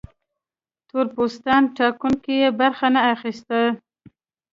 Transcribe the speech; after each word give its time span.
تور 0.87 1.05
پوستان 1.15 1.63
ټاکنو 1.77 2.15
کې 2.25 2.37
برخه 2.59 2.87
نه 2.95 3.01
اخیسته. 3.13 3.59